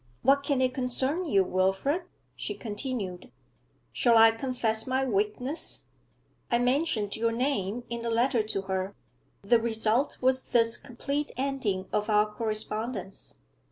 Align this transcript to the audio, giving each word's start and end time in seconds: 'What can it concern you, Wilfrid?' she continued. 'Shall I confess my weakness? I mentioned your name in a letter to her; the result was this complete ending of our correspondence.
'What 0.23 0.41
can 0.41 0.61
it 0.63 0.73
concern 0.73 1.25
you, 1.25 1.43
Wilfrid?' 1.43 2.05
she 2.35 2.55
continued. 2.55 3.31
'Shall 3.93 4.17
I 4.17 4.31
confess 4.31 4.87
my 4.87 5.05
weakness? 5.05 5.89
I 6.49 6.57
mentioned 6.57 7.15
your 7.15 7.31
name 7.31 7.83
in 7.87 8.03
a 8.03 8.09
letter 8.09 8.41
to 8.41 8.63
her; 8.63 8.95
the 9.43 9.59
result 9.61 10.17
was 10.19 10.41
this 10.41 10.77
complete 10.79 11.31
ending 11.37 11.87
of 11.93 12.09
our 12.09 12.25
correspondence. 12.25 13.37